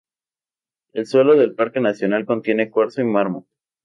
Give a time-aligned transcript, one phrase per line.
[0.93, 3.45] El suelo del parque nacional contiene cuarzo y mármol.